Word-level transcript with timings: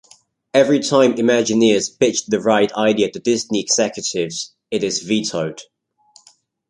Every 0.55 0.79
time 0.79 1.13
Imagineers 1.17 1.87
pitch 1.99 2.25
the 2.25 2.41
ride 2.41 2.71
idea 2.73 3.11
to 3.11 3.19
Disney 3.19 3.59
executives, 3.59 4.55
it 4.71 4.83
is 4.83 4.97
vetoed. 5.03 5.61